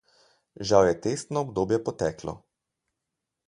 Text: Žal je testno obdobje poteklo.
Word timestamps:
Žal 0.69 0.85
je 0.87 0.95
testno 1.03 1.45
obdobje 1.47 1.79
poteklo. 1.91 2.37